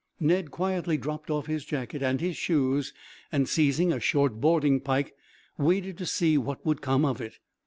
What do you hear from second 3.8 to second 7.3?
a short boarding pike, waited to see what would come of